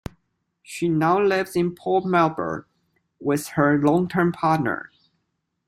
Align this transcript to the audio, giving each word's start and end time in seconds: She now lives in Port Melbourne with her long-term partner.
She 0.63 0.89
now 0.89 1.21
lives 1.21 1.55
in 1.55 1.75
Port 1.75 2.05
Melbourne 2.05 2.65
with 3.19 3.49
her 3.49 3.77
long-term 3.79 4.31
partner. 4.31 4.89